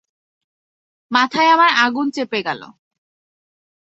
[1.11, 2.61] মাথায় আমার আগুন চেপে গেল।